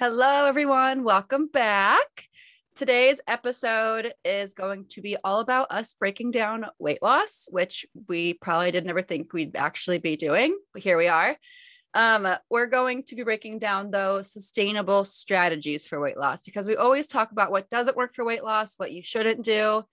[0.00, 1.04] Hello, everyone.
[1.04, 2.24] Welcome back.
[2.74, 8.32] Today's episode is going to be all about us breaking down weight loss, which we
[8.32, 11.36] probably didn't ever think we'd actually be doing, but here we are.
[11.92, 16.76] Um, we're going to be breaking down those sustainable strategies for weight loss because we
[16.76, 19.84] always talk about what doesn't work for weight loss, what you shouldn't do,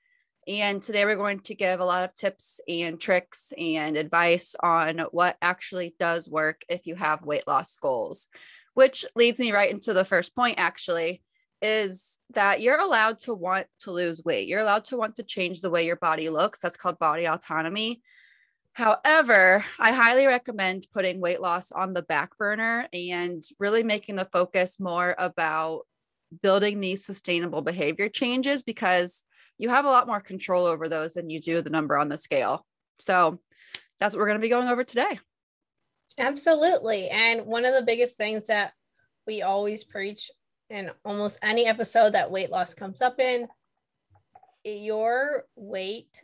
[0.47, 4.99] and today we're going to give a lot of tips and tricks and advice on
[5.11, 8.30] what actually does work if you have weight loss goals,
[8.78, 11.23] which leads me right into the first point actually
[11.64, 14.47] is that you're allowed to want to lose weight.
[14.47, 16.59] You're allowed to want to change the way your body looks.
[16.59, 18.03] That's called body autonomy.
[18.73, 24.30] However, I highly recommend putting weight loss on the back burner and really making the
[24.31, 25.88] focus more about
[26.44, 29.23] building these sustainable behavior changes because
[29.58, 32.17] you have a lot more control over those than you do the number on the
[32.19, 32.64] scale.
[33.00, 33.39] So
[34.00, 35.17] that's what we're going to be going over today.
[36.17, 37.09] Absolutely.
[37.09, 38.73] And one of the biggest things that
[39.25, 40.31] we always preach
[40.69, 43.47] in almost any episode that weight loss comes up in,
[44.63, 46.23] your weight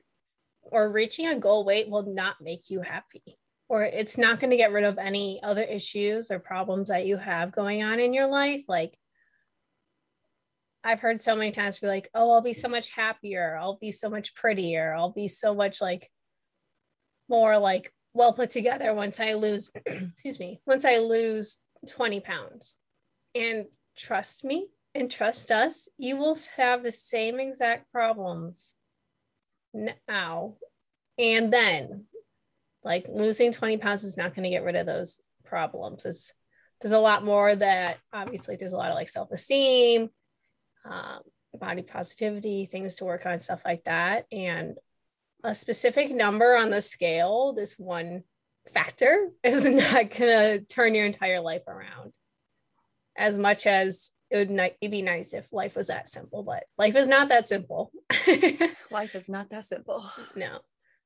[0.64, 3.24] or reaching a goal weight will not make you happy
[3.70, 7.16] or it's not going to get rid of any other issues or problems that you
[7.16, 8.98] have going on in your life like
[10.84, 13.58] I've heard so many times be like, oh, I'll be so much happier.
[13.58, 14.94] I'll be so much prettier.
[14.94, 16.12] I'll be so much like
[17.30, 21.58] more like well put together once I lose, excuse me, once I lose
[21.90, 22.76] 20 pounds.
[23.36, 23.66] And
[23.98, 28.74] trust me and trust us, you will have the same exact problems
[30.08, 30.56] now
[31.18, 32.06] and then.
[32.84, 36.06] Like losing 20 pounds is not going to get rid of those problems.
[36.06, 36.34] It's
[36.82, 40.10] there's a lot more that obviously there's a lot of like self-esteem
[40.86, 41.20] um,
[41.58, 44.26] body positivity, things to work on, stuff like that.
[44.32, 44.76] And
[45.44, 48.24] a specific number on the scale, this one
[48.74, 52.14] factor, is not going to turn your entire life around
[53.18, 56.64] as much as it would ni- it'd be nice if life was that simple, but
[56.78, 57.92] life is not that simple.
[58.92, 60.04] life is not that simple.
[60.36, 60.60] No.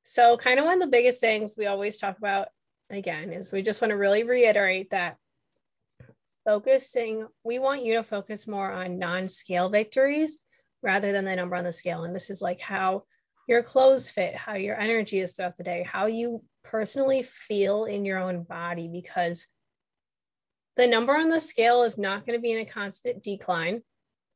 [0.04, 2.48] So, kind of one of the biggest things we always talk about
[2.88, 5.18] again is we just want to really reiterate that
[6.46, 10.40] focusing, we want you to focus more on non scale victories
[10.82, 12.04] rather than the number on the scale.
[12.04, 13.02] And this is like how
[13.48, 18.04] your clothes fit, how your energy is throughout the day, how you personally feel in
[18.04, 19.46] your own body, because
[20.76, 23.82] the number on the scale is not going to be in a constant decline.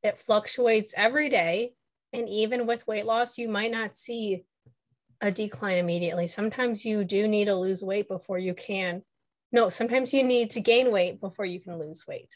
[0.02, 1.74] It fluctuates every day.
[2.12, 4.44] And even with weight loss, you might not see
[5.20, 6.26] a decline immediately.
[6.26, 9.02] Sometimes you do need to lose weight before you can
[9.52, 12.34] no, sometimes you need to gain weight before you can lose weight.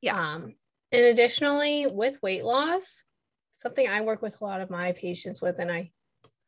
[0.00, 0.18] Yeah.
[0.18, 0.54] Um,
[0.90, 3.04] and additionally, with weight loss,
[3.52, 5.90] something I work with a lot of my patients with, and I,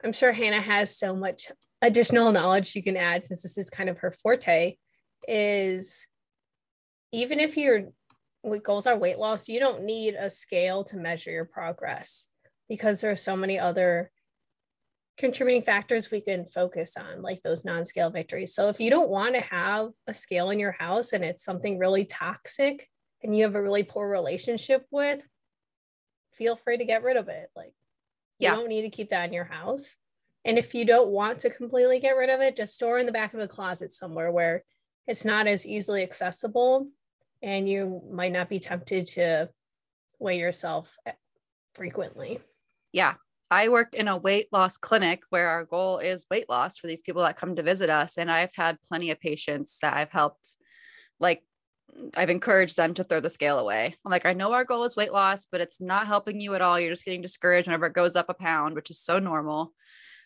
[0.05, 1.49] I'm sure Hannah has so much
[1.83, 4.77] additional knowledge you can add since this is kind of her forte,
[5.27, 6.07] is
[7.13, 7.89] even if your
[8.63, 12.27] goals are weight loss, you don't need a scale to measure your progress
[12.69, 14.11] because there are so many other
[15.19, 18.55] contributing factors we can focus on, like those non scale victories.
[18.55, 21.79] So if you don't want to have a scale in your house and it's something
[21.79, 22.89] really toxic
[23.23, 25.21] and you have a really poor relationship with,
[26.35, 27.49] feel free to get rid of it.
[27.57, 27.73] Like,
[28.39, 28.55] you yeah.
[28.55, 29.97] don't need to keep that in your house.
[30.45, 33.13] And if you don't want to completely get rid of it, just store in the
[33.13, 34.65] back of a closet somewhere where
[35.07, 36.89] it's not as easily accessible
[37.43, 39.49] and you might not be tempted to
[40.19, 40.97] weigh yourself
[41.75, 42.41] frequently.
[42.93, 43.15] Yeah,
[43.51, 47.03] I work in a weight loss clinic where our goal is weight loss for these
[47.03, 48.19] people that come to visit us.
[48.19, 50.57] And I've had plenty of patients that I've helped,
[51.19, 51.43] like,
[52.17, 53.95] I've encouraged them to throw the scale away.
[54.05, 56.61] I'm like, I know our goal is weight loss, but it's not helping you at
[56.61, 56.79] all.
[56.79, 59.73] You're just getting discouraged whenever it goes up a pound, which is so normal.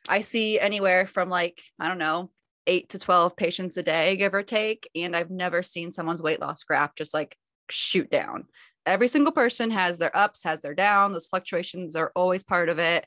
[0.09, 2.31] I see anywhere from like, I don't know,
[2.67, 4.89] eight to 12 patients a day, give or take.
[4.95, 7.37] And I've never seen someone's weight loss graph just like
[7.71, 8.47] shoot down
[8.87, 11.13] every single person has their ups, has their down.
[11.13, 13.07] Those fluctuations are always part of it.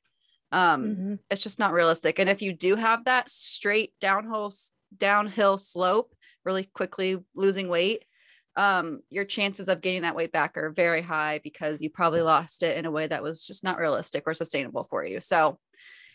[0.52, 1.14] Um, mm-hmm.
[1.30, 2.20] It's just not realistic.
[2.20, 4.54] And if you do have that straight downhill
[4.96, 6.14] downhill slope,
[6.46, 8.06] really quickly losing weight,
[8.56, 12.64] um, your chances of gaining that weight back are very high because you probably lost
[12.64, 15.20] it in a way that was just not realistic or sustainable for you.
[15.20, 15.60] So,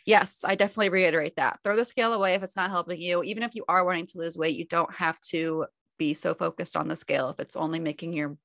[0.07, 1.59] yes, I definitely reiterate that.
[1.63, 3.23] Throw the scale away if it's not helping you.
[3.23, 5.67] Even if you are wanting to lose weight, you don't have to
[5.99, 8.37] be so focused on the scale if it's only making your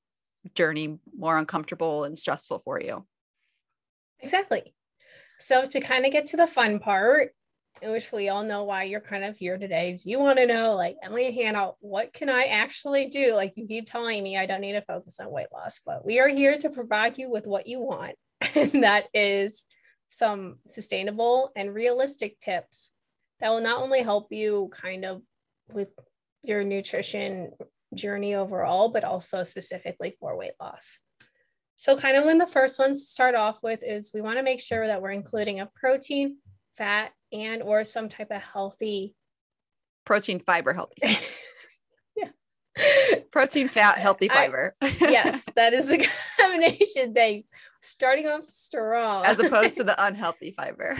[0.54, 3.06] journey more uncomfortable and stressful for you.
[4.20, 4.74] Exactly.
[5.38, 7.32] So to kind of get to the fun part,
[7.82, 9.96] which we all know why you're kind of here today.
[10.02, 13.34] Do you want to know, like Emily and Hannah, what can I actually do?
[13.34, 16.18] Like you keep telling me I don't need to focus on weight loss, but we
[16.20, 18.16] are here to provide you with what you want.
[18.54, 19.64] And that is
[20.08, 22.92] some sustainable and realistic tips
[23.40, 25.22] that will not only help you kind of
[25.72, 25.90] with
[26.44, 27.52] your nutrition
[27.94, 30.98] journey overall, but also specifically for weight loss.
[31.76, 34.42] So, kind of when the first ones to start off with is we want to
[34.42, 36.38] make sure that we're including a protein,
[36.76, 39.14] fat, and or some type of healthy
[40.06, 41.18] protein, fiber, healthy.
[42.16, 42.28] yeah.
[43.30, 44.74] Protein, fat, healthy fiber.
[44.80, 46.06] I, yes, that is a
[46.40, 47.12] combination.
[47.12, 47.44] They
[47.82, 50.96] starting off strong as opposed to the unhealthy fiber.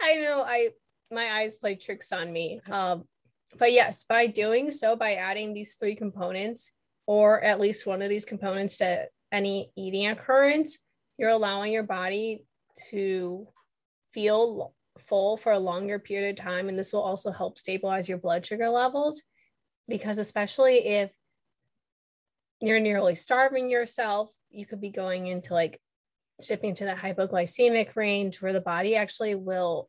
[0.00, 0.44] I know.
[0.46, 0.70] I
[1.10, 2.60] my eyes play tricks on me.
[2.70, 3.04] Um,
[3.58, 6.72] but yes, by doing so, by adding these three components,
[7.06, 10.78] or at least one of these components to any eating occurrence,
[11.18, 12.44] you're allowing your body
[12.90, 13.46] to
[14.12, 16.68] feel full for a longer period of time.
[16.68, 19.22] And this will also help stabilize your blood sugar levels
[19.88, 21.10] because, especially if
[22.60, 25.80] you're nearly starving yourself, you could be going into like
[26.42, 29.88] shipping to the hypoglycemic range where the body actually will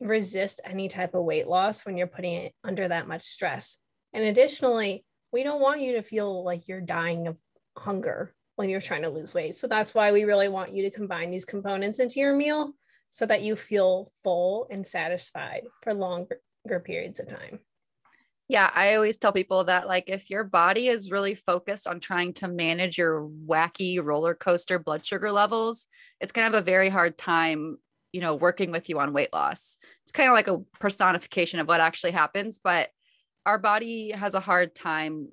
[0.00, 3.78] resist any type of weight loss when you're putting it under that much stress.
[4.12, 7.36] And additionally, we don't want you to feel like you're dying of
[7.78, 9.54] hunger when you're trying to lose weight.
[9.54, 12.74] So that's why we really want you to combine these components into your meal
[13.12, 16.38] so that you feel full and satisfied for longer
[16.82, 17.58] periods of time.
[18.48, 22.32] Yeah, I always tell people that like if your body is really focused on trying
[22.34, 25.84] to manage your wacky roller coaster blood sugar levels,
[26.20, 27.76] it's going to have a very hard time
[28.12, 29.78] you know, working with you on weight loss.
[30.04, 32.90] It's kind of like a personification of what actually happens, but
[33.46, 35.28] our body has a hard time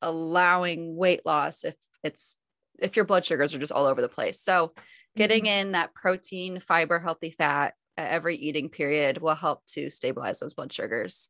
[0.00, 2.38] allowing weight loss if it's
[2.80, 4.40] if your blood sugars are just all over the place.
[4.40, 4.72] So
[5.16, 5.68] getting mm-hmm.
[5.68, 10.54] in that protein, fiber, healthy fat at every eating period will help to stabilize those
[10.54, 11.28] blood sugars.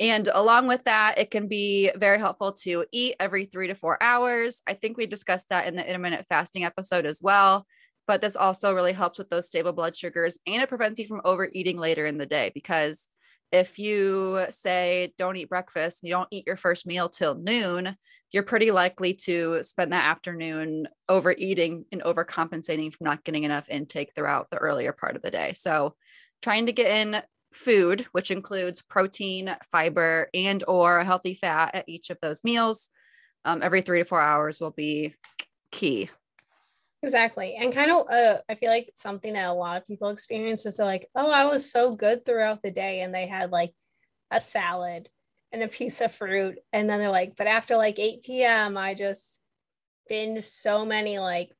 [0.00, 4.02] And along with that, it can be very helpful to eat every three to four
[4.02, 4.62] hours.
[4.66, 7.66] I think we discussed that in the intermittent fasting episode as well
[8.06, 11.20] but this also really helps with those stable blood sugars and it prevents you from
[11.24, 13.08] overeating later in the day because
[13.50, 17.96] if you say don't eat breakfast and you don't eat your first meal till noon
[18.32, 24.12] you're pretty likely to spend that afternoon overeating and overcompensating from not getting enough intake
[24.14, 25.94] throughout the earlier part of the day so
[26.40, 31.88] trying to get in food which includes protein fiber and or a healthy fat at
[31.88, 32.88] each of those meals
[33.44, 35.14] um, every three to four hours will be
[35.70, 36.08] key
[37.04, 37.56] Exactly.
[37.58, 40.78] And kind of, uh, I feel like something that a lot of people experience is
[40.78, 43.00] like, oh, I was so good throughout the day.
[43.00, 43.74] And they had like
[44.30, 45.08] a salad
[45.52, 46.58] and a piece of fruit.
[46.72, 49.38] And then they're like, but after like 8 p.m., I just
[50.08, 51.50] binge so many like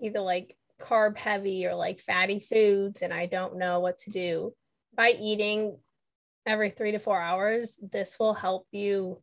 [0.00, 3.02] either like carb heavy or like fatty foods.
[3.02, 4.54] And I don't know what to do.
[4.96, 5.78] By eating
[6.46, 9.22] every three to four hours, this will help you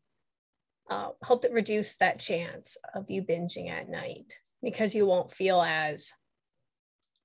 [0.89, 5.61] uh, help to reduce that chance of you binging at night because you won't feel
[5.61, 6.11] as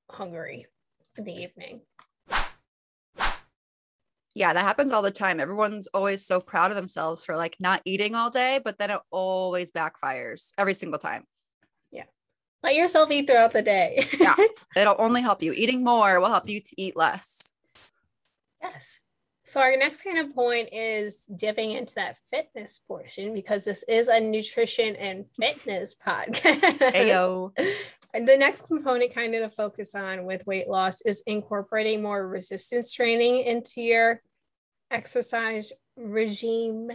[0.09, 0.67] hungry
[1.17, 1.81] in the evening.
[4.37, 5.41] Yeah, that happens all the time.
[5.41, 9.01] Everyone's always so proud of themselves for like not eating all day, but then it
[9.11, 11.25] always backfires every single time.
[11.91, 12.03] Yeah.
[12.63, 14.07] Let yourself eat throughout the day.
[14.21, 14.37] yeah.
[14.77, 15.55] It'll only help you.
[15.55, 17.51] Eating more will help you to eat less.
[18.63, 19.01] Yes.
[19.47, 24.09] So our next kind of point is dipping into that fitness portion because this is
[24.09, 26.61] a nutrition and fitness podcast.
[26.93, 27.53] Heyo.
[28.17, 32.27] and the next component kind of to focus on with weight loss is incorporating more
[32.27, 34.23] resistance training into your
[34.91, 36.89] exercise regime.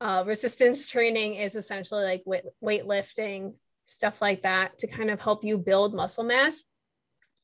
[0.00, 5.44] Uh, resistance training is essentially like weight, weightlifting, stuff like that to kind of help
[5.44, 6.64] you build muscle mass.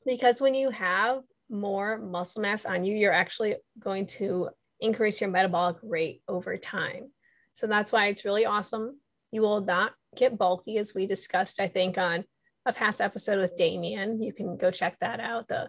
[0.05, 4.49] Because when you have more muscle mass on you, you're actually going to
[4.81, 7.13] increase your metabolic rate over time.
[7.53, 8.99] So that's why it's really awesome.
[9.31, 12.25] You will not get bulky, as we discussed, I think, on
[12.67, 14.23] a past episode with Damien.
[14.23, 15.49] You can go check that out.
[15.49, 15.69] The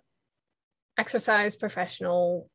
[0.98, 2.50] exercise professional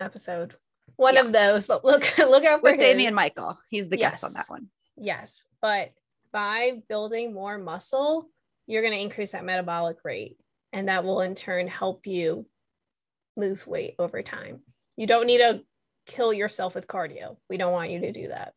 [0.00, 0.56] episode.
[0.96, 1.20] One yeah.
[1.20, 3.58] of those, but look, look out for with Damien Michael.
[3.70, 4.12] He's the yes.
[4.12, 4.68] guest on that one.
[4.96, 5.44] Yes.
[5.60, 5.92] But
[6.32, 8.28] by building more muscle,
[8.66, 10.36] you're going to increase that metabolic rate
[10.72, 12.46] and that will in turn help you
[13.36, 14.60] lose weight over time.
[14.96, 15.62] You don't need to
[16.06, 17.36] kill yourself with cardio.
[17.48, 18.52] We don't want you to do that.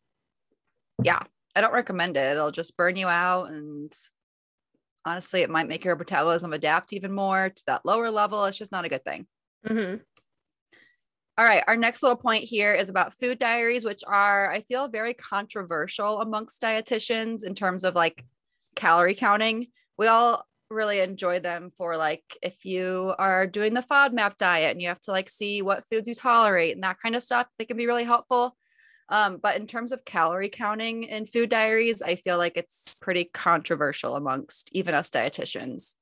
[1.02, 1.22] Yeah,
[1.54, 2.32] I don't recommend it.
[2.32, 3.92] It'll just burn you out and
[5.04, 8.44] honestly, it might make your metabolism adapt even more to that lower level.
[8.44, 9.26] It's just not a good thing.
[9.66, 9.96] Mm-hmm.
[11.38, 14.88] All right, our next little point here is about food diaries, which are, I feel,
[14.88, 18.24] very controversial amongst dietitians in terms of like
[18.76, 19.68] calorie counting.
[19.96, 24.82] We all really enjoy them for like if you are doing the FODMAP diet and
[24.82, 27.64] you have to like see what foods you tolerate and that kind of stuff, they
[27.64, 28.56] can be really helpful.
[29.12, 33.24] Um, but in terms of calorie counting in food diaries, I feel like it's pretty
[33.24, 35.92] controversial amongst even us dietitians.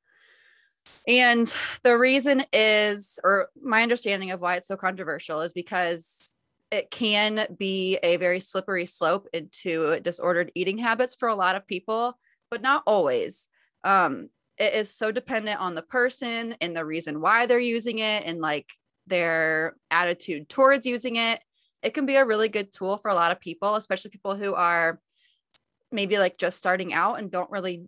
[1.09, 1.53] And
[1.83, 6.33] the reason is, or my understanding of why it's so controversial is because
[6.71, 11.67] it can be a very slippery slope into disordered eating habits for a lot of
[11.67, 12.17] people,
[12.49, 13.49] but not always.
[13.83, 18.23] Um, it is so dependent on the person and the reason why they're using it
[18.25, 18.69] and like
[19.09, 21.41] their attitude towards using it.
[21.83, 24.55] It can be a really good tool for a lot of people, especially people who
[24.55, 25.01] are
[25.91, 27.85] maybe like just starting out and don't really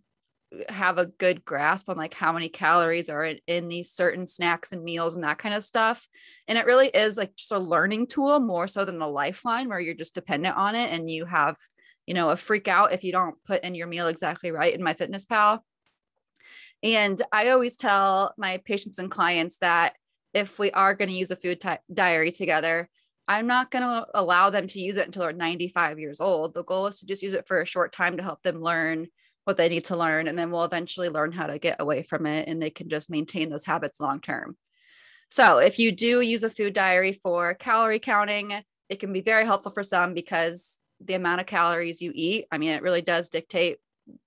[0.69, 4.73] have a good grasp on like how many calories are in, in, these certain snacks
[4.73, 6.07] and meals and that kind of stuff.
[6.47, 9.81] And it really is like just a learning tool more so than the lifeline where
[9.81, 11.57] you're just dependent on it and you have,
[12.07, 14.83] you know, a freak out if you don't put in your meal exactly right in
[14.83, 15.61] MyFitnessPal.
[16.83, 19.95] And I always tell my patients and clients that
[20.35, 22.89] if we are going to use a food t- diary together,
[23.29, 26.55] I'm not going to allow them to use it until they're 95 years old.
[26.55, 29.07] The goal is to just use it for a short time to help them learn
[29.45, 32.26] what they need to learn and then we'll eventually learn how to get away from
[32.26, 34.57] it and they can just maintain those habits long term.
[35.29, 38.52] So if you do use a food diary for calorie counting
[38.88, 42.59] it can be very helpful for some because the amount of calories you eat i
[42.59, 43.79] mean it really does dictate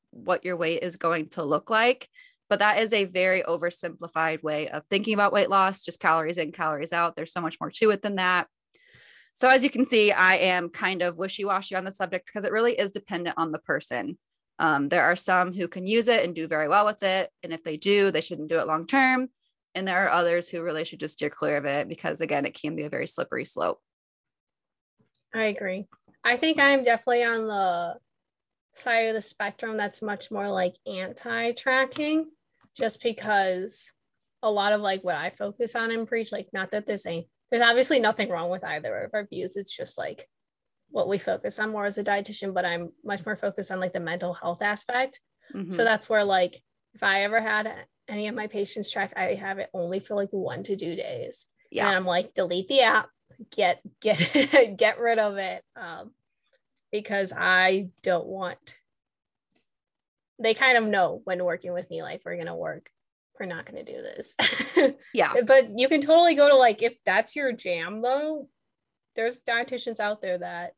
[0.09, 2.09] what your weight is going to look like
[2.49, 6.51] but that is a very oversimplified way of thinking about weight loss just calories in
[6.51, 7.15] calories out.
[7.15, 8.47] There's so much more to it than that
[9.35, 12.51] so as you can see i am kind of wishy-washy on the subject because it
[12.51, 14.17] really is dependent on the person
[14.59, 17.29] um, there are some who can use it and do very well with it.
[17.43, 19.29] And if they do, they shouldn't do it long term.
[19.73, 22.57] And there are others who really should just steer clear of it because, again, it
[22.59, 23.79] can be a very slippery slope.
[25.33, 25.85] I agree.
[26.23, 27.95] I think I'm definitely on the
[28.73, 32.27] side of the spectrum that's much more like anti tracking,
[32.77, 33.91] just because
[34.41, 37.27] a lot of like what I focus on and preach, like, not that there's a,
[37.49, 39.55] there's obviously nothing wrong with either of our views.
[39.55, 40.27] It's just like
[40.89, 43.93] what we focus on more as a dietitian, but I'm much more focused on like
[43.93, 45.19] the mental health aspect.
[45.53, 45.71] Mm-hmm.
[45.71, 46.61] So that's where like
[46.93, 47.71] if I ever had
[48.07, 51.45] any of my patients track, I have it only for like one to two days.
[51.71, 51.87] Yeah.
[51.87, 53.09] And I'm like, delete the app,
[53.55, 54.17] get get
[54.77, 55.63] get rid of it.
[55.75, 56.11] Um,
[56.91, 58.77] because I don't want
[60.39, 62.89] they kind of know when working with me, like we're gonna work,
[63.39, 64.35] we're not gonna do this.
[65.13, 65.33] yeah.
[65.45, 68.49] But you can totally go to like if that's your jam though,
[69.15, 70.73] there's dietitians out there that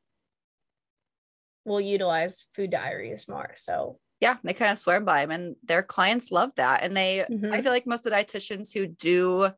[1.65, 3.51] will utilize food diaries more.
[3.55, 6.83] So yeah, they kind of swear by them and their clients love that.
[6.83, 7.53] And they, mm-hmm.
[7.53, 9.51] I feel like most of the dietitians who do uh,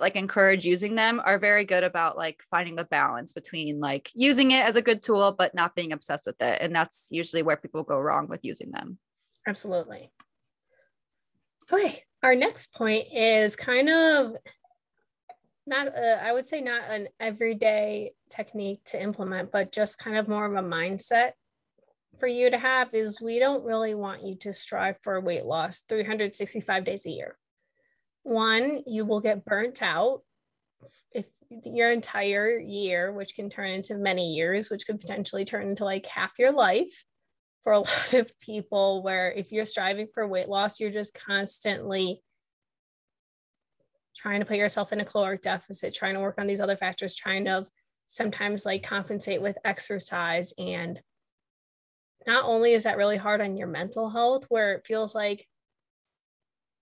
[0.00, 4.52] like encourage using them are very good about like finding the balance between like using
[4.52, 6.58] it as a good tool, but not being obsessed with it.
[6.62, 8.98] And that's usually where people go wrong with using them.
[9.46, 10.10] Absolutely.
[11.72, 12.02] Okay.
[12.22, 14.32] Our next point is kind of
[15.66, 20.28] not a, I would say not an everyday technique to implement, but just kind of
[20.28, 21.32] more of a mindset
[22.18, 25.80] for you to have is we don't really want you to strive for weight loss
[25.88, 27.38] 365 days a year.
[28.22, 30.20] One, you will get burnt out
[31.12, 31.26] if
[31.64, 36.06] your entire year, which can turn into many years, which could potentially turn into like
[36.06, 37.04] half your life
[37.64, 42.22] for a lot of people, where if you're striving for weight loss, you're just constantly
[44.16, 47.14] trying to put yourself in a caloric deficit, trying to work on these other factors,
[47.14, 47.66] trying to
[48.06, 50.52] sometimes like compensate with exercise.
[50.58, 51.00] And
[52.26, 55.46] not only is that really hard on your mental health, where it feels like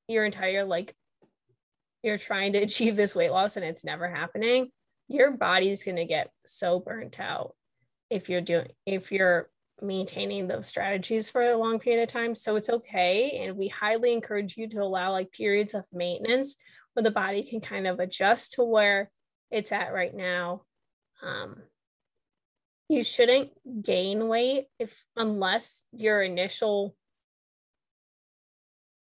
[0.08, 0.94] your entire like
[2.02, 4.70] you're trying to achieve this weight loss and it's never happening,
[5.06, 7.54] your body's going to get so burnt out
[8.10, 9.48] if you're doing if you're
[9.80, 12.34] maintaining those strategies for a long period of time.
[12.34, 13.42] So it's okay.
[13.42, 16.56] And we highly encourage you to allow like periods of maintenance
[16.92, 19.10] where the body can kind of adjust to where
[19.50, 20.62] it's at right now.
[21.22, 21.62] Um,
[22.88, 23.50] you shouldn't
[23.82, 26.94] gain weight if unless your initial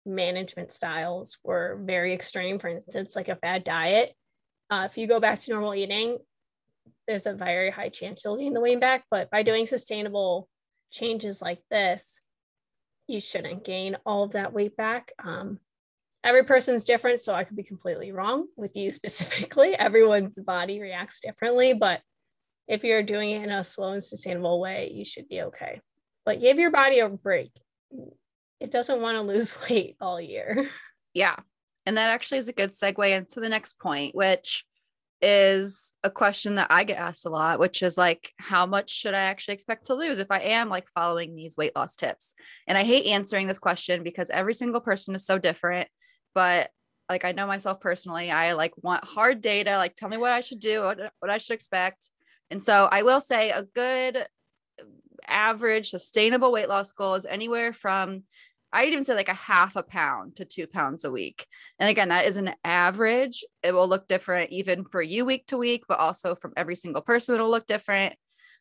[0.07, 2.59] management styles were very extreme.
[2.59, 4.15] For instance, like a bad diet.
[4.71, 6.19] Uh, if you go back to normal eating,
[7.07, 9.05] there's a very high chance you'll gain the weight back.
[9.11, 10.49] But by doing sustainable
[10.93, 12.21] changes like this,
[13.09, 15.13] you shouldn't gain all of that weight back.
[15.23, 15.59] Um,
[16.25, 19.75] every person's different so i could be completely wrong with you specifically.
[19.75, 22.01] Everyone's body reacts differently but
[22.69, 25.81] if you're doing it in a slow and sustainable way you should be okay.
[26.25, 27.51] But give your body a break.
[28.61, 30.69] It doesn't want to lose weight all year.
[31.15, 31.37] Yeah
[31.85, 34.65] and that actually is a good segue into the next point which
[35.23, 39.15] is a question that I get asked a lot, which is like, how much should
[39.15, 42.35] I actually expect to lose if I am like following these weight loss tips?
[42.67, 45.89] And I hate answering this question because every single person is so different.
[46.35, 46.71] But
[47.09, 50.41] like, I know myself personally, I like want hard data, like, tell me what I
[50.41, 52.11] should do, what, what I should expect.
[52.51, 54.27] And so I will say a good
[55.29, 58.25] average sustainable weight loss goal is anywhere from
[58.73, 61.47] I even say like a half a pound to two pounds a week.
[61.79, 63.45] And again, that is an average.
[63.63, 67.03] It will look different even for you week to week, but also from every single
[67.03, 68.15] person, it'll look different.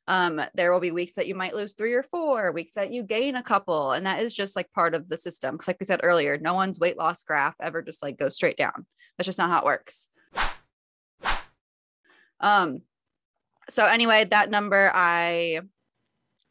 [0.07, 3.03] Um, there will be weeks that you might lose three or four, weeks that you
[3.03, 3.91] gain a couple.
[3.91, 5.57] And that is just like part of the system.
[5.57, 8.57] Cause like we said earlier, no one's weight loss graph ever just like goes straight
[8.57, 8.85] down.
[9.17, 10.07] That's just not how it works.
[12.41, 12.81] Um,
[13.69, 15.61] so anyway, that number I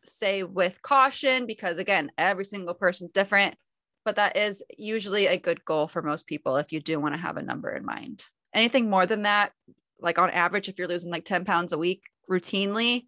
[0.04, 3.54] say with caution because again every single person's different
[4.04, 7.20] but that is usually a good goal for most people if you do want to
[7.20, 8.24] have a number in mind.
[8.54, 9.52] Anything more than that
[10.00, 13.06] like on average if you're losing like 10 pounds a week routinely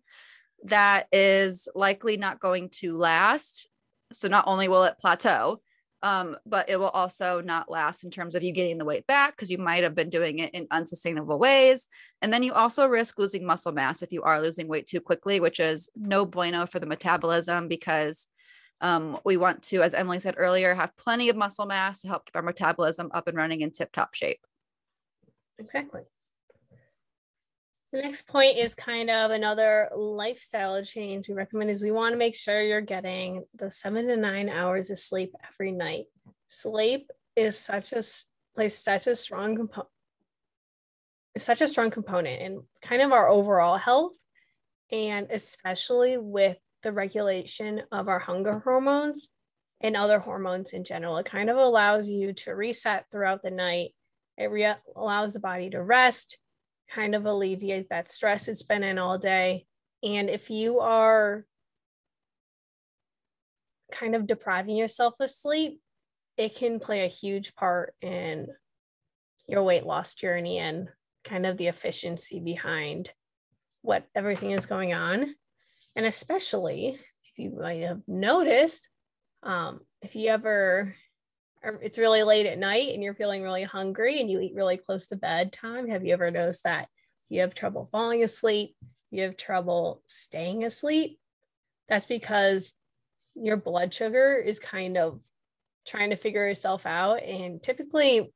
[0.64, 3.68] that is likely not going to last.
[4.12, 5.60] So not only will it plateau
[6.02, 9.36] um, but it will also not last in terms of you getting the weight back
[9.36, 11.86] because you might have been doing it in unsustainable ways.
[12.20, 15.38] And then you also risk losing muscle mass if you are losing weight too quickly,
[15.38, 18.26] which is no bueno for the metabolism because
[18.80, 22.26] um, we want to, as Emily said earlier, have plenty of muscle mass to help
[22.26, 24.40] keep our metabolism up and running in tip top shape.
[25.60, 26.02] Exactly.
[27.92, 32.18] The next point is kind of another lifestyle change we recommend is we want to
[32.18, 36.06] make sure you're getting the seven to nine hours of sleep every night.
[36.46, 38.02] Sleep is such a
[38.54, 39.88] plays such a strong component
[41.36, 44.16] such a strong component in kind of our overall health
[44.90, 49.28] and especially with the regulation of our hunger hormones
[49.80, 51.16] and other hormones in general.
[51.18, 53.94] It kind of allows you to reset throughout the night.
[54.36, 56.38] It re- allows the body to rest
[56.94, 59.66] kind of alleviate that stress it's been in all day.
[60.02, 61.44] And if you are
[63.92, 65.80] kind of depriving yourself of sleep,
[66.36, 68.48] it can play a huge part in
[69.46, 70.88] your weight loss journey and
[71.24, 73.10] kind of the efficiency behind
[73.82, 75.34] what everything is going on.
[75.94, 78.88] And especially if you might have noticed,
[79.42, 80.94] um, if you ever
[81.64, 85.06] it's really late at night and you're feeling really hungry and you eat really close
[85.08, 86.88] to bedtime, have you ever noticed that
[87.28, 88.76] you have trouble falling asleep,
[89.10, 91.18] you have trouble staying asleep?
[91.88, 92.74] That's because
[93.34, 95.20] your blood sugar is kind of
[95.86, 97.22] trying to figure itself out.
[97.22, 98.32] And typically,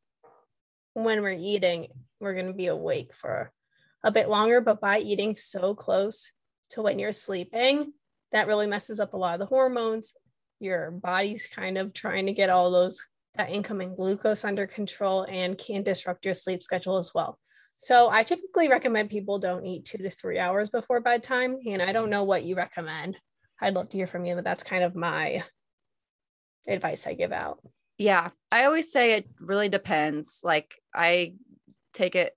[0.95, 1.89] when we're eating,
[2.21, 3.53] we're going to be awake for
[4.03, 6.31] a bit longer, but by eating so close
[6.71, 7.93] to when you're sleeping,
[8.33, 10.15] that really messes up a lot of the hormones.
[10.59, 13.05] Your body's kind of trying to get all those
[13.37, 17.39] that incoming glucose under control and can disrupt your sleep schedule as well.
[17.77, 21.59] So I typically recommend people don't eat two to three hours before bedtime.
[21.67, 23.17] And I don't know what you recommend.
[23.61, 25.43] I'd love to hear from you, but that's kind of my
[26.67, 27.61] advice I give out.
[27.99, 28.31] Yeah.
[28.51, 30.41] I always say it really depends.
[30.43, 31.35] Like I
[31.93, 32.33] take it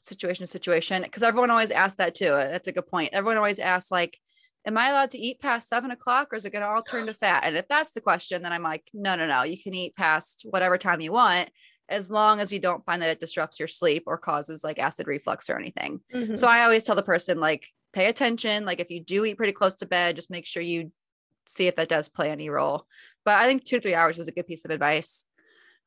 [0.00, 2.30] situation to situation because everyone always asks that too.
[2.30, 3.10] That's a good point.
[3.12, 4.18] Everyone always asks, like,
[4.66, 7.06] am I allowed to eat past seven o'clock or is it going to all turn
[7.06, 7.44] to fat?
[7.44, 10.46] And if that's the question, then I'm like, no, no, no, you can eat past
[10.48, 11.50] whatever time you want
[11.88, 15.06] as long as you don't find that it disrupts your sleep or causes like acid
[15.06, 16.00] reflux or anything.
[16.14, 16.34] Mm-hmm.
[16.34, 18.64] So I always tell the person, like, pay attention.
[18.64, 20.92] Like, if you do eat pretty close to bed, just make sure you
[21.46, 22.86] see if that does play any role.
[23.24, 25.26] But I think two to three hours is a good piece of advice.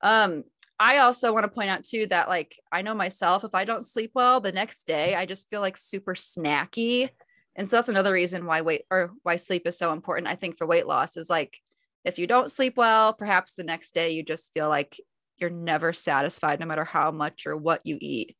[0.01, 0.43] Um,
[0.79, 3.85] I also want to point out too that like I know myself, if I don't
[3.85, 7.09] sleep well the next day, I just feel like super snacky
[7.55, 10.57] and so that's another reason why weight or why sleep is so important i think
[10.57, 11.57] for weight loss is like
[12.03, 14.97] if you don't sleep well perhaps the next day you just feel like
[15.37, 18.35] you're never satisfied no matter how much or what you eat.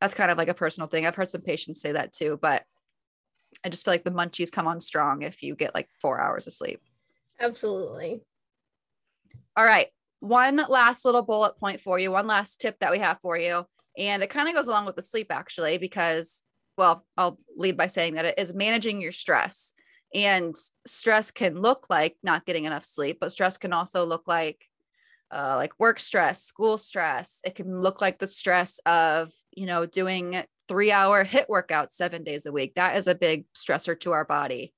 [0.00, 1.06] That's kind of like a personal thing.
[1.06, 2.64] I've heard some patients say that too but
[3.64, 6.46] i just feel like the munchies come on strong if you get like four hours
[6.46, 6.80] of sleep.
[7.40, 8.20] Absolutely.
[9.56, 9.88] All right.
[10.20, 13.64] One last little bullet point for you one last tip that we have for you.
[13.96, 16.44] And it kind of goes along with the sleep actually because
[16.78, 19.74] well, I'll lead by saying that it is managing your stress.
[20.14, 20.54] And
[20.86, 24.64] stress can look like not getting enough sleep, but stress can also look like
[25.30, 27.40] uh, like work stress, school stress.
[27.44, 32.24] It can look like the stress of, you know, doing three hour HIIT workouts seven
[32.24, 32.74] days a week.
[32.74, 34.72] That is a big stressor to our body.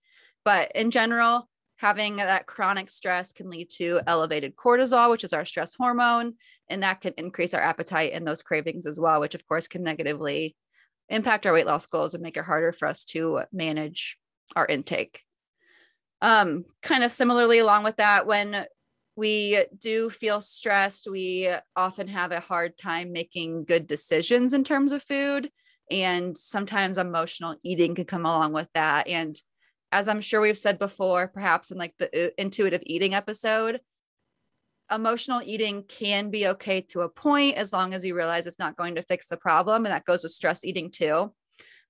[0.44, 5.44] But in general, having that chronic stress can lead to elevated cortisol, which is our
[5.44, 6.34] stress hormone,
[6.68, 9.82] and that can increase our appetite and those cravings as well, which of course can
[9.82, 10.56] negatively
[11.10, 14.16] impact our weight loss goals and make it harder for us to manage
[14.56, 15.22] our intake.
[16.22, 18.66] Um, kind of similarly, along with that, when
[19.16, 24.92] we do feel stressed, we often have a hard time making good decisions in terms
[24.92, 25.50] of food.
[25.90, 29.08] And sometimes emotional eating can come along with that.
[29.08, 29.36] And
[29.92, 33.80] as I'm sure we've said before, perhaps in like the uh, intuitive eating episode,
[34.90, 38.76] emotional eating can be okay to a point as long as you realize it's not
[38.76, 39.84] going to fix the problem.
[39.84, 41.32] And that goes with stress eating too.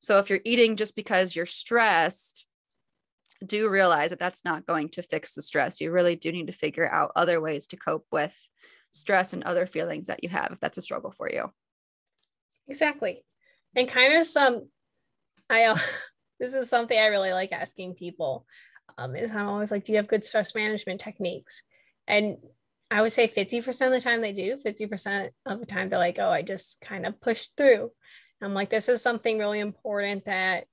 [0.00, 2.46] So if you're eating just because you're stressed,
[3.44, 5.80] do realize that that's not going to fix the stress.
[5.80, 8.36] You really do need to figure out other ways to cope with
[8.90, 11.50] stress and other feelings that you have if that's a struggle for you.
[12.68, 13.24] Exactly.
[13.74, 14.68] And kind of some,
[15.48, 15.78] I, uh,
[16.40, 18.46] this is something I really like asking people.
[18.98, 21.62] Um, is I'm always like, do you have good stress management techniques?
[22.06, 22.38] And
[22.90, 26.18] I would say 50% of the time they do, 50% of the time they're like,
[26.18, 27.90] oh, I just kind of pushed through.
[28.42, 30.64] I'm like, this is something really important that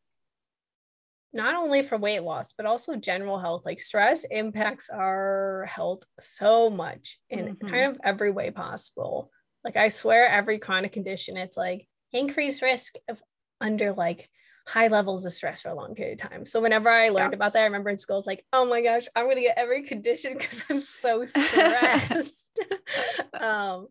[1.33, 3.63] not only for weight loss, but also general health.
[3.65, 7.67] Like stress impacts our health so much in mm-hmm.
[7.67, 9.29] kind of every way possible.
[9.63, 13.21] Like I swear every chronic condition, it's like increased risk of
[13.59, 14.29] under like
[14.67, 16.45] high levels of stress for a long period of time.
[16.45, 17.37] So whenever I learned yeah.
[17.37, 19.83] about that, I remember in school, it's like, oh my gosh, I'm gonna get every
[19.83, 22.59] condition because I'm so stressed.
[23.41, 23.87] um,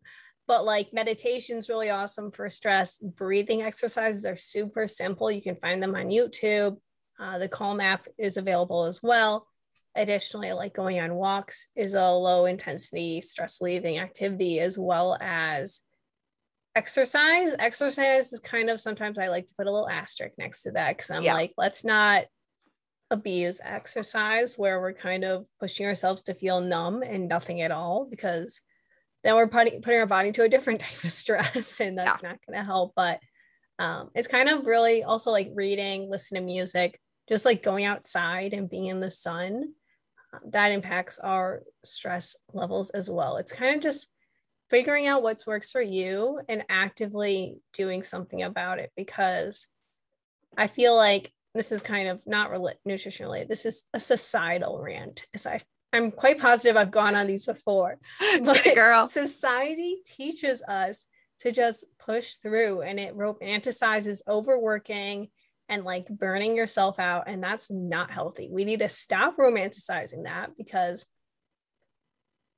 [0.47, 2.99] but like meditation is really awesome for stress.
[2.99, 5.31] Breathing exercises are super simple.
[5.31, 6.77] You can find them on YouTube.
[7.19, 9.49] Uh, the Calm app is available as well.
[9.97, 15.81] Additionally, like going on walks is a low intensity stress relieving activity, as well as
[16.77, 17.55] exercise.
[17.59, 20.97] Exercise is kind of sometimes I like to put a little asterisk next to that
[20.97, 21.35] because I'm yeah.
[21.35, 22.25] like, let's not
[23.11, 28.07] abuse exercise where we're kind of pushing ourselves to feel numb and nothing at all
[28.11, 28.61] because
[29.25, 32.29] then we're putting, putting our body to a different type of stress and that's yeah.
[32.31, 32.93] not going to help.
[32.95, 33.21] But
[33.79, 38.53] um, it's kind of really also like reading, listen to music, just like going outside
[38.53, 39.73] and being in the sun.
[40.51, 43.39] That impacts our stress levels as well.
[43.39, 44.09] It's kind of just
[44.71, 49.67] figuring out what works for you and actively doing something about it because
[50.57, 53.49] I feel like this is kind of not rel- nutrition related.
[53.49, 55.27] This is a societal rant.
[55.35, 55.61] As I,
[55.93, 57.99] I'm quite positive I've gone on these before,
[58.43, 61.07] but girl, society teaches us
[61.41, 65.29] to just push through, and it romanticizes overworking
[65.69, 68.49] and like burning yourself out, and that's not healthy.
[68.51, 71.05] We need to stop romanticizing that because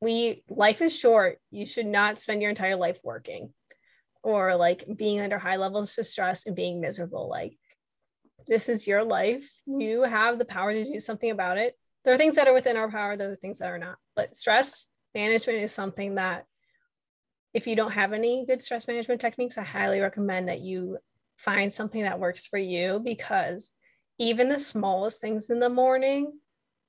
[0.00, 1.38] we life is short.
[1.50, 3.52] You should not spend your entire life working
[4.22, 7.28] or like being under high levels of stress and being miserable.
[7.28, 7.56] Like
[8.46, 9.48] this is your life.
[9.66, 11.76] You have the power to do something about it.
[12.04, 13.16] There are things that are within our power.
[13.16, 13.96] There are things that are not.
[14.14, 16.46] But stress management is something that
[17.54, 20.98] if you don't have any good stress management techniques i highly recommend that you
[21.36, 23.70] find something that works for you because
[24.18, 26.32] even the smallest things in the morning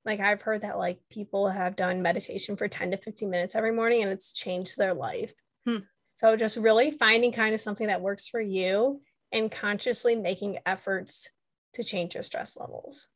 [0.05, 3.71] like I've heard that like people have done meditation for 10 to 15 minutes every
[3.71, 5.33] morning and it's changed their life.
[5.67, 5.79] Hmm.
[6.03, 11.29] So just really finding kind of something that works for you and consciously making efforts
[11.75, 13.07] to change your stress levels.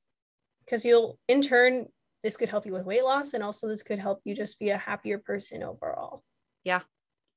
[0.63, 1.87] Because you'll in turn
[2.23, 4.69] this could help you with weight loss and also this could help you just be
[4.69, 6.23] a happier person overall.
[6.63, 6.81] Yeah.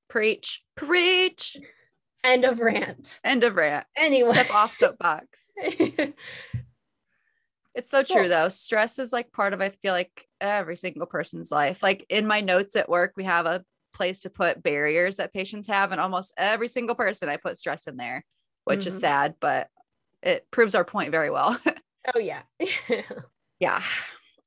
[0.08, 0.62] Preach.
[0.76, 1.56] Preach.
[2.24, 3.20] End of rant.
[3.24, 3.86] End of rant.
[3.96, 4.32] Anyway.
[4.32, 5.52] Step off soapbox.
[7.76, 8.48] It's so true though.
[8.48, 11.82] Stress is like part of I feel like every single person's life.
[11.82, 13.62] Like in my notes at work, we have a
[13.94, 17.86] place to put barriers that patients have, and almost every single person I put stress
[17.86, 18.24] in there,
[18.64, 18.88] which mm-hmm.
[18.88, 19.68] is sad, but
[20.22, 21.58] it proves our point very well.
[22.14, 22.42] oh yeah.
[23.60, 23.82] yeah.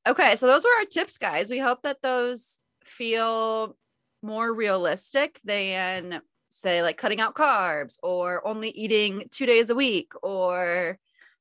[0.07, 1.51] Okay, so those were our tips, guys.
[1.51, 3.77] We hope that those feel
[4.23, 10.13] more realistic than say like cutting out carbs or only eating two days a week
[10.23, 10.97] or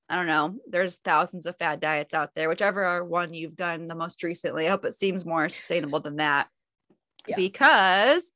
[0.09, 0.57] I don't know.
[0.69, 4.67] There's thousands of fad diets out there, whichever one you've done the most recently.
[4.67, 6.49] I hope it seems more sustainable than that
[7.27, 7.37] yeah.
[7.37, 8.33] because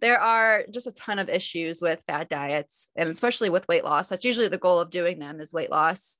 [0.00, 4.08] there are just a ton of issues with fad diets and especially with weight loss.
[4.08, 6.18] That's usually the goal of doing them is weight loss.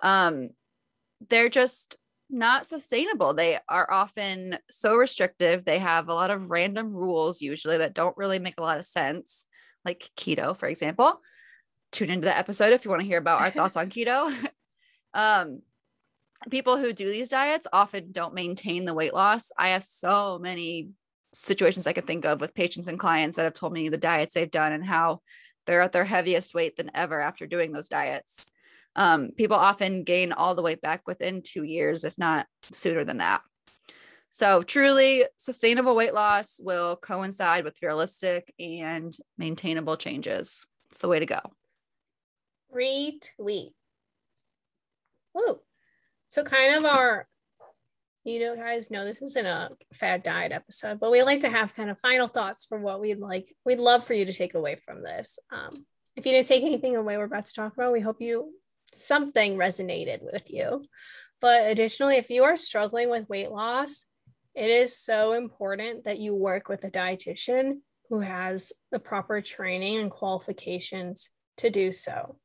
[0.00, 0.50] Um,
[1.28, 1.96] they're just
[2.30, 3.34] not sustainable.
[3.34, 5.64] They are often so restrictive.
[5.64, 8.86] They have a lot of random rules usually that don't really make a lot of
[8.86, 9.44] sense,
[9.84, 11.20] like keto, for example
[11.92, 14.32] tune into the episode if you want to hear about our thoughts on keto.
[15.14, 15.62] um,
[16.50, 19.52] people who do these diets often don't maintain the weight loss.
[19.58, 20.90] I have so many
[21.32, 24.34] situations I can think of with patients and clients that have told me the diets
[24.34, 25.20] they've done and how
[25.66, 28.50] they're at their heaviest weight than ever after doing those diets.
[28.94, 33.18] Um, people often gain all the weight back within two years, if not sooner than
[33.18, 33.42] that.
[34.30, 40.66] So, truly sustainable weight loss will coincide with realistic and maintainable changes.
[40.88, 41.40] It's the way to go
[42.76, 43.72] retweet.
[45.34, 45.60] Woo.
[46.28, 47.26] So kind of our,
[48.24, 51.74] you know, guys know this isn't a fad diet episode, but we like to have
[51.74, 54.76] kind of final thoughts for what we'd like, we'd love for you to take away
[54.76, 55.38] from this.
[55.50, 55.70] Um,
[56.16, 58.52] if you didn't take anything away we're about to talk about, we hope you
[58.92, 60.84] something resonated with you.
[61.40, 64.06] But additionally, if you are struggling with weight loss,
[64.54, 69.98] it is so important that you work with a dietitian who has the proper training
[69.98, 72.36] and qualifications to do so.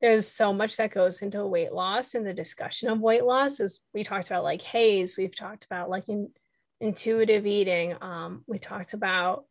[0.00, 3.80] There's so much that goes into weight loss and the discussion of weight loss as
[3.92, 6.30] we talked about like HAES, we've talked about like in,
[6.80, 9.44] intuitive eating, um, we talked about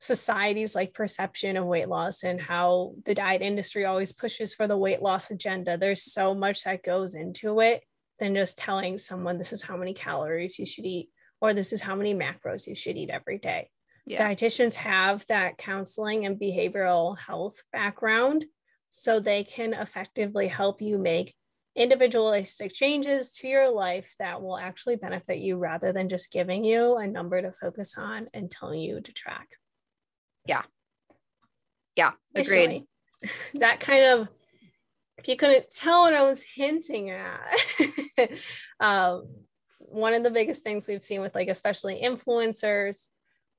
[0.00, 4.76] society's like perception of weight loss and how the diet industry always pushes for the
[4.76, 5.76] weight loss agenda.
[5.76, 7.82] There's so much that goes into it
[8.18, 11.08] than just telling someone this is how many calories you should eat
[11.40, 13.70] or this is how many macros you should eat every day.
[14.06, 14.28] Yeah.
[14.28, 18.46] Dietitians have that counseling and behavioral health background
[18.90, 21.34] so they can effectively help you make
[21.76, 26.96] individualistic changes to your life that will actually benefit you rather than just giving you
[26.96, 29.56] a number to focus on and telling you to track.
[30.46, 30.62] Yeah.
[31.96, 32.84] Yeah, agreed.
[33.54, 34.28] That kind of,
[35.18, 37.40] if you couldn't tell what I was hinting at,
[38.80, 39.26] um,
[39.78, 43.08] one of the biggest things we've seen with like, especially influencers,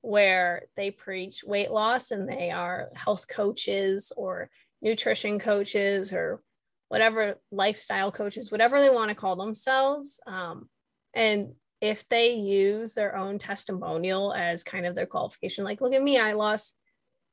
[0.00, 4.48] where they preach weight loss and they are health coaches or
[4.82, 6.42] nutrition coaches or
[6.88, 10.20] whatever lifestyle coaches, whatever they want to call themselves.
[10.26, 10.68] Um,
[11.14, 16.02] and if they use their own testimonial as kind of their qualification, like, look at
[16.02, 16.74] me, I lost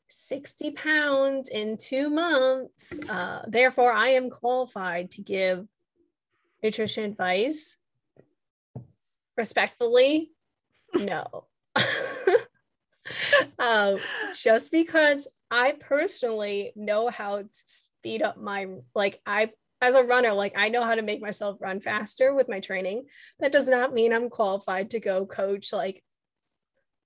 [0.10, 2.98] 60 pounds in two months.
[3.10, 5.68] Uh, therefore, I am qualified to give
[6.64, 7.78] nutrition advice.
[9.36, 10.32] Respectfully,
[10.96, 11.46] no.
[13.60, 13.98] um,
[14.36, 20.34] just because I personally know how to speed up my, like, I, as a runner,
[20.34, 23.06] like, I know how to make myself run faster with my training.
[23.40, 26.04] That does not mean I'm qualified to go coach, like,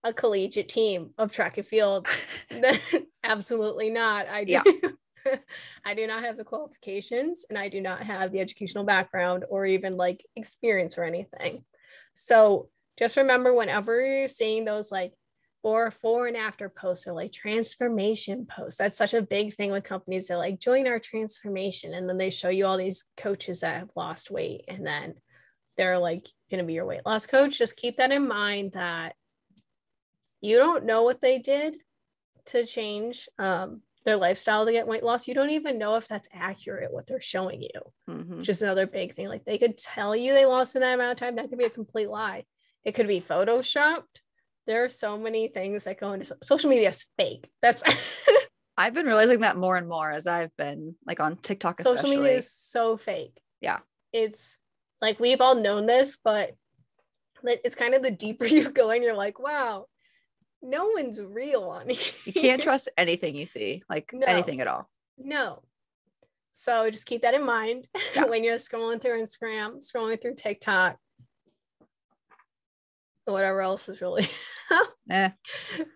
[0.04, 2.08] a collegiate team of track and field.
[3.24, 4.28] Absolutely not.
[4.28, 4.52] I do.
[4.54, 4.64] Yeah.
[5.86, 9.66] I do not have the qualifications and I do not have the educational background or
[9.66, 11.64] even like experience or anything.
[12.16, 15.14] So just remember whenever you're seeing those like
[15.64, 19.84] or before and after posts or like transformation posts, that's such a big thing with
[19.84, 20.28] companies.
[20.28, 21.94] They're like, join our transformation.
[21.94, 24.66] And then they show you all these coaches that have lost weight.
[24.68, 25.16] And then
[25.78, 27.58] they're like going to be your weight loss coach.
[27.58, 29.16] Just keep that in mind that
[30.42, 31.76] you don't know what they did
[32.46, 35.28] to change um, their lifestyle to get weight loss.
[35.28, 38.40] You don't even know if that's accurate what they're showing you, mm-hmm.
[38.40, 39.28] which is another big thing.
[39.28, 41.36] Like they could tell you they lost in that amount of time.
[41.36, 42.46] That could be a complete lie.
[42.84, 44.21] It could be photoshopped.
[44.68, 47.50] There are so many things that go into so- social media is fake.
[47.62, 47.84] That's
[48.78, 51.80] I've been realizing that more and more as I've been like on TikTok.
[51.80, 51.98] Especially.
[51.98, 53.40] Social media is so fake.
[53.60, 53.80] Yeah.
[54.14, 54.58] It's
[55.02, 56.56] like we've all known this, but
[57.44, 59.86] it's kind of the deeper you go and you're like, wow,
[60.62, 62.14] no one's real on here.
[62.26, 64.90] You can't trust anything you see, like no, anything at all.
[65.18, 65.64] No.
[66.54, 68.26] So just keep that in mind yeah.
[68.26, 70.98] when you're scrolling through Instagram, scrolling through TikTok,
[73.26, 74.28] whatever else is really.
[75.10, 75.30] eh.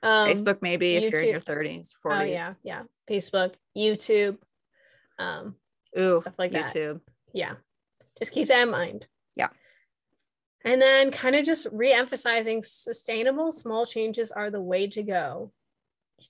[0.03, 2.19] Um, Facebook, maybe if you're in your 30s, 40s.
[2.19, 2.53] Oh, yeah.
[2.63, 2.83] Yeah.
[3.09, 4.38] Facebook, YouTube,
[5.19, 5.55] um,
[5.99, 6.53] Ooh, stuff like YouTube.
[6.53, 6.75] that.
[6.75, 7.01] YouTube.
[7.33, 7.53] Yeah.
[8.19, 9.07] Just keep that in mind.
[9.35, 9.49] Yeah.
[10.63, 15.51] And then kind of just re-emphasizing sustainable small changes are the way to go.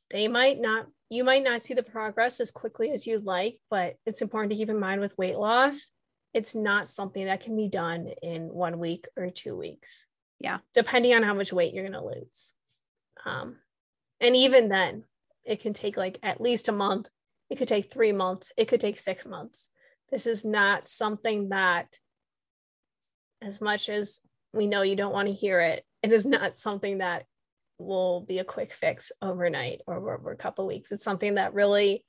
[0.10, 3.96] They might not, you might not see the progress as quickly as you'd like, but
[4.06, 5.92] it's important to keep in mind with weight loss,
[6.34, 10.06] it's not something that can be done in one week or two weeks.
[10.40, 10.60] Yeah.
[10.74, 12.54] Depending on how much weight you're going to lose.
[13.26, 13.58] Um,
[14.20, 15.04] and even then,
[15.44, 17.10] it can take like at least a month.
[17.50, 18.52] It could take three months.
[18.58, 19.70] It could take six months.
[20.12, 21.98] This is not something that
[23.42, 24.22] as much as
[24.54, 27.26] we know you don't want to hear it, it is not something that
[27.78, 30.92] will be a quick fix overnight or over a couple weeks.
[30.92, 32.06] It's something that really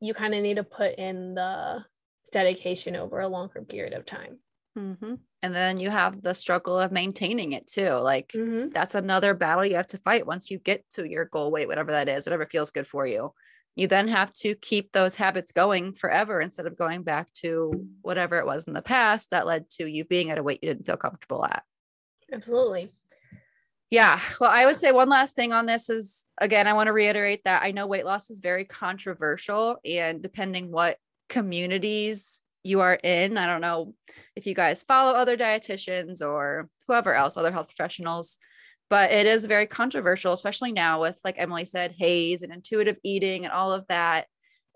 [0.00, 1.84] you kind of need to put in the
[2.32, 4.38] dedication over a longer period of time.
[4.76, 5.14] Mm-hmm.
[5.42, 7.92] And then you have the struggle of maintaining it too.
[7.92, 8.70] Like mm-hmm.
[8.70, 11.92] that's another battle you have to fight once you get to your goal weight, whatever
[11.92, 13.32] that is, whatever feels good for you
[13.76, 18.38] you then have to keep those habits going forever instead of going back to whatever
[18.38, 20.86] it was in the past that led to you being at a weight you didn't
[20.86, 21.62] feel comfortable at.
[22.32, 22.90] Absolutely.
[23.90, 24.18] Yeah.
[24.40, 27.44] Well, I would say one last thing on this is again, I want to reiterate
[27.44, 30.96] that I know weight loss is very controversial and depending what
[31.28, 33.94] communities you are in, I don't know
[34.34, 38.38] if you guys follow other dietitians or whoever else, other health professionals
[38.88, 43.44] but it is very controversial, especially now with, like Emily said, HAES and intuitive eating
[43.44, 44.26] and all of that.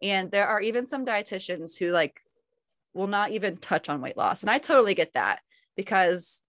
[0.03, 2.21] And there are even some dietitians who like
[2.93, 4.43] will not even touch on weight loss.
[4.43, 5.41] And I totally get that
[5.77, 6.43] because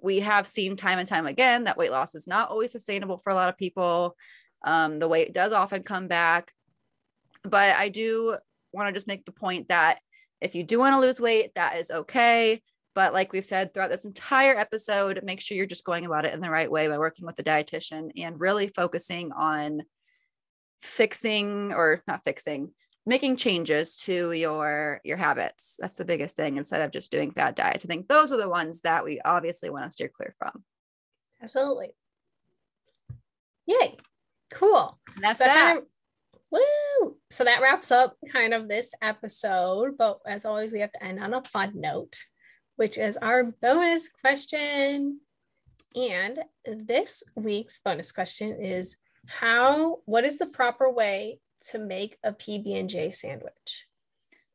[0.00, 3.30] we have seen time and time again that weight loss is not always sustainable for
[3.30, 4.16] a lot of people.
[4.64, 6.52] Um, the weight does often come back,
[7.42, 8.36] but I do
[8.72, 10.00] want to just make the point that
[10.40, 12.62] if you do want to lose weight, that is okay.
[12.94, 16.34] But like we've said throughout this entire episode, make sure you're just going about it
[16.34, 19.82] in the right way by working with a dietitian and really focusing on
[20.82, 22.72] fixing or not fixing,
[23.06, 25.76] making changes to your your habits.
[25.78, 27.84] That's the biggest thing instead of just doing fad diets.
[27.84, 30.64] I think those are the ones that we obviously want to steer clear from.
[31.42, 31.90] Absolutely.
[33.66, 33.96] Yay.
[34.52, 34.98] Cool.
[35.14, 35.54] And that's So that.
[35.54, 35.89] kind of-
[36.50, 37.16] woo!
[37.30, 39.96] So that wraps up kind of this episode.
[39.98, 42.16] But as always, we have to end on a fun note,
[42.76, 45.20] which is our bonus question.
[45.96, 52.32] And this week's bonus question is how what is the proper way to make a
[52.32, 53.86] PB&J sandwich?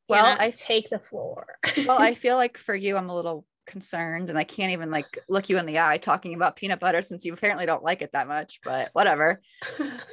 [0.07, 1.57] Well, I- take the floor.
[1.85, 5.17] well, I feel like for you, I'm a little concerned and I can't even like
[5.27, 8.11] look you in the eye talking about peanut butter since you apparently don't like it
[8.13, 9.41] that much, but whatever.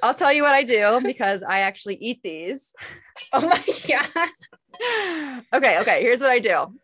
[0.03, 2.73] I'll tell you what I do because I actually eat these.
[3.33, 5.45] oh my god.
[5.55, 6.75] okay, okay, here's what I do.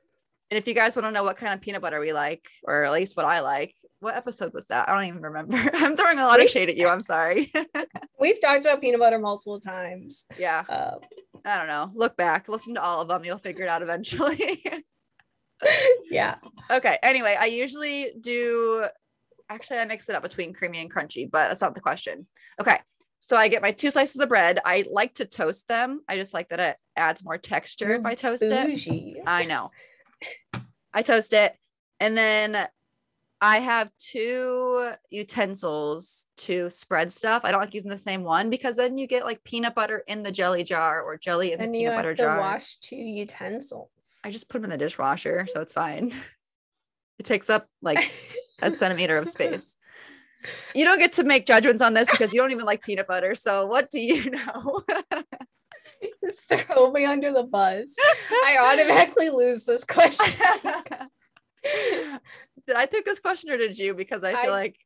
[0.51, 2.85] And if you guys want to know what kind of peanut butter we like, or
[2.85, 4.89] at least what I like, what episode was that?
[4.89, 5.57] I don't even remember.
[5.75, 6.89] I'm throwing a lot of shade at you.
[6.89, 7.53] I'm sorry.
[8.21, 10.25] We've talked about peanut butter multiple times.
[10.39, 10.97] yeah, Uh,
[11.45, 11.91] I don't know.
[11.95, 13.25] Look back, listen to all of them.
[13.25, 14.63] You'll figure it out eventually.
[16.11, 16.37] yeah.
[16.71, 16.99] okay.
[17.03, 18.87] Anyway, I usually do
[19.49, 22.27] actually I mix it up between creamy and crunchy, but that's not the question.
[22.61, 22.79] Okay.
[23.21, 24.61] So I get my two slices of bread.
[24.65, 26.01] I like to toast them.
[26.09, 29.21] I just like that it adds more texture if I toast it.
[29.27, 29.71] I know.
[30.95, 31.55] I toast it
[32.01, 32.69] and then
[33.41, 37.45] I have two utensils to spread stuff.
[37.45, 40.25] I don't like using the same one because then you get like peanut butter in
[40.25, 42.39] the jelly jar or jelly in and the you peanut have butter to jar.
[42.41, 44.21] wash two utensils.
[44.25, 46.13] I just put them in the dishwasher, so it's fine.
[47.19, 48.13] It takes up like
[48.63, 49.77] a centimeter of space.
[50.73, 53.35] You don't get to make judgments on this because you don't even like peanut butter.
[53.35, 54.83] So what do you know?
[56.25, 57.97] Just throw me under the bus.
[58.45, 60.45] I automatically lose this question.
[62.69, 63.95] Did I pick this question or did you?
[63.95, 64.77] Because I feel I- like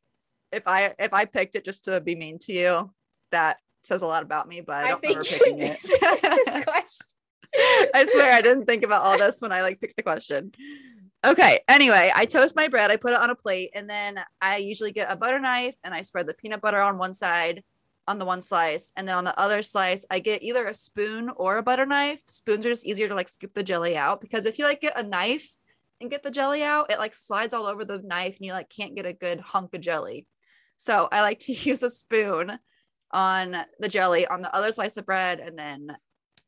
[0.51, 2.91] if I if I picked it just to be mean to you,
[3.31, 4.61] that says a lot about me.
[4.61, 5.81] But I I don't remember think you picking it.
[6.45, 7.07] this question.
[7.93, 10.53] I swear I didn't think about all this when I like picked the question.
[11.25, 11.59] Okay.
[11.67, 14.91] Anyway, I toast my bread, I put it on a plate, and then I usually
[14.91, 17.63] get a butter knife and I spread the peanut butter on one side
[18.07, 18.91] on the one slice.
[18.97, 22.21] And then on the other slice, I get either a spoon or a butter knife.
[22.25, 24.99] Spoons are just easier to like scoop the jelly out because if you like get
[24.99, 25.55] a knife
[26.03, 28.69] and get the jelly out, it like slides all over the knife and you like
[28.69, 30.27] can't get a good hunk of jelly.
[30.77, 32.59] So I like to use a spoon
[33.11, 35.95] on the jelly on the other slice of bread and then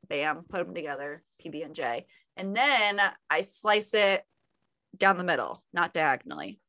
[0.08, 2.06] bam, put them together, PB and J.
[2.38, 4.24] And then I slice it
[4.96, 6.60] down the middle, not diagonally.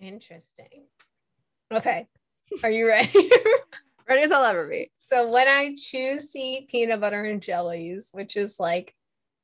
[0.00, 0.86] Interesting.
[1.72, 2.06] Okay.
[2.62, 3.30] Are you ready?
[4.08, 4.90] Ready as I'll ever be.
[4.98, 8.92] so when I choose to eat peanut butter and jellies, which is like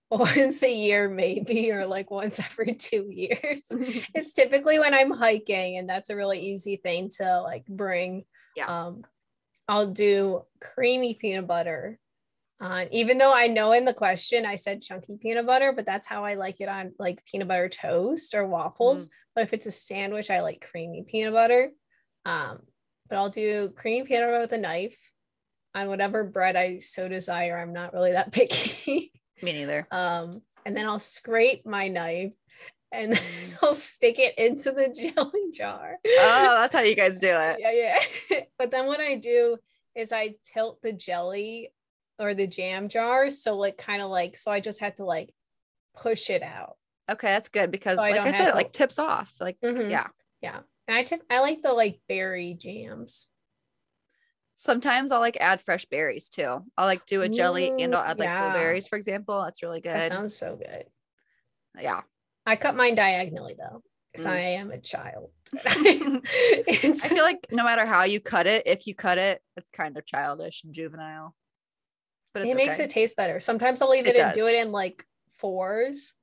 [0.10, 3.62] once a year, maybe, or like once every two years,
[4.14, 8.24] it's typically when I'm hiking, and that's a really easy thing to like bring.
[8.54, 8.66] Yeah.
[8.66, 9.04] Um,
[9.68, 11.98] I'll do creamy peanut butter.
[12.58, 16.06] On even though I know in the question I said chunky peanut butter, but that's
[16.06, 19.08] how I like it on like peanut butter toast or waffles.
[19.34, 21.72] But if it's a sandwich, I like creamy peanut butter.
[22.24, 22.60] Um,
[23.10, 24.96] but I'll do creamy peanut butter with a knife
[25.74, 27.58] on whatever bread I so desire.
[27.58, 29.12] I'm not really that picky.
[29.42, 29.86] Me neither.
[29.90, 32.32] Um, and then I'll scrape my knife
[32.92, 33.58] and then Mm.
[33.62, 35.96] I'll stick it into the jelly jar.
[36.06, 37.56] Oh, that's how you guys do it.
[37.60, 37.98] yeah,
[38.30, 38.40] yeah.
[38.58, 39.58] but then what I do
[39.94, 41.72] is I tilt the jelly
[42.18, 43.28] or the jam jar.
[43.30, 45.32] So like kind of like so I just had to like
[45.96, 46.76] push it out.
[47.10, 49.32] Okay, that's good because So like don't I said, to- it like tips off.
[49.40, 49.90] Like Mhm.
[49.90, 50.06] yeah.
[50.40, 50.60] Yeah.
[50.88, 53.26] And I took I like the like berry jams.
[54.58, 56.64] Sometimes I'll like add fresh berries too.
[56.78, 58.40] I'll like do a jelly and I'll add like yeah.
[58.50, 59.42] blueberries, for example.
[59.42, 59.94] That's really good.
[59.94, 60.84] That sounds so good.
[61.78, 62.00] yeah.
[62.46, 64.30] I cut mine diagonally though, because Mm.
[64.30, 65.30] I am a child.
[65.66, 66.20] I
[66.94, 70.06] feel like no matter how you cut it, if you cut it, it's kind of
[70.06, 71.34] childish and juvenile.
[72.32, 72.84] But it's it makes okay.
[72.84, 73.40] it taste better.
[73.40, 75.04] Sometimes I'll leave It it, and do it in like
[75.38, 76.14] fours.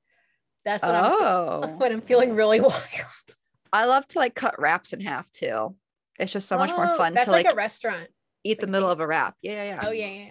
[0.64, 2.74] That's I'm Oh, when I'm feeling really wild.
[3.72, 5.76] I love to like cut wraps in half too.
[6.18, 8.08] It's just so much more Oh, fun That's to like, like, a restaurant.
[8.44, 9.34] Eat the like middle of a wrap.
[9.42, 9.80] Yeah, yeah, yeah.
[9.86, 10.30] Oh yeah, yeah.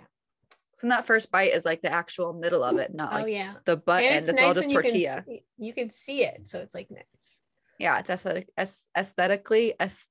[0.75, 3.53] So that first bite is like the actual middle of it, not oh like yeah.
[3.65, 4.23] the butt and end.
[4.23, 5.23] it's It's all nice just when you can, tortilla.
[5.27, 7.39] see, you can see it, so it's like nice.
[7.79, 8.47] Yeah, it's aesthetic,
[8.95, 9.73] aesthetically.
[9.79, 10.07] aes-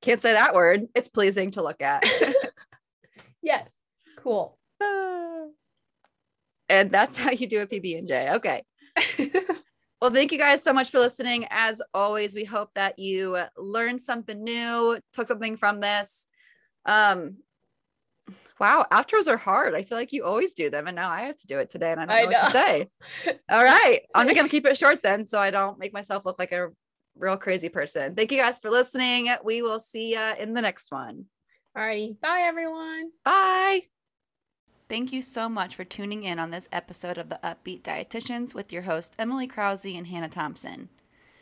[0.00, 0.86] can't say that word.
[0.94, 2.04] It's pleasing to look at.
[3.42, 3.68] Yes.
[4.16, 4.58] Cool.
[4.82, 5.46] Ah.
[6.68, 8.30] and that's how you do a PB and J.
[8.34, 8.64] Okay.
[10.00, 11.46] Well, thank you guys so much for listening.
[11.50, 16.24] As always, we hope that you learned something new, took something from this.
[16.88, 17.36] Um,
[18.60, 19.74] Wow, outros are hard.
[19.74, 21.92] I feel like you always do them, and now I have to do it today,
[21.92, 22.88] and I don't know, I what to say.
[23.48, 26.52] All right, I'm gonna keep it short then, so I don't make myself look like
[26.52, 26.70] a
[27.16, 28.14] real crazy person.
[28.14, 29.28] Thank you guys for listening.
[29.44, 31.26] We will see you in the next one.
[31.76, 33.10] Alrighty, bye everyone.
[33.24, 33.82] Bye.
[34.88, 38.72] Thank you so much for tuning in on this episode of the Up-Beet Dietitians with
[38.72, 40.88] your hosts Emily Krause and Hannah Thompson.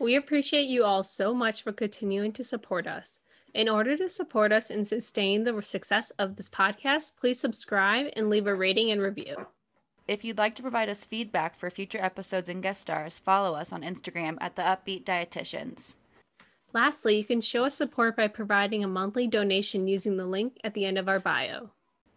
[0.00, 3.20] We appreciate you all so much for continuing to support us.
[3.54, 8.28] In order to support us and sustain the success of this podcast, please subscribe and
[8.28, 9.46] leave a rating and review.
[10.06, 13.72] If you'd like to provide us feedback for future episodes and guest stars, follow us
[13.72, 15.96] on Instagram at the Up-Beet Dietitians.
[16.72, 20.74] Lastly, you can show us support by providing a monthly donation using the link at
[20.74, 21.70] the end of our bio.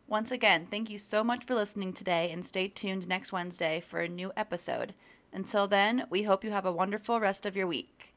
[0.07, 4.01] Once again, thank you so much for listening today and stay tuned next Wednesday for
[4.01, 4.93] a new episode.
[5.31, 8.13] Until then, we hope you have a wonderful rest of your week.